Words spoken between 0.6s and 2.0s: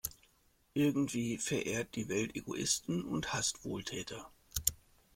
Irgendwie verehrt